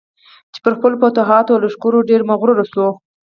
چې 0.53 0.59
پر 0.63 0.73
خپلو 0.77 0.95
فتوحاتو 1.01 1.51
او 1.53 1.61
لښکرو 1.63 2.07
ډېر 2.09 2.21
مغرور 2.29 2.57
شو. 2.73 2.87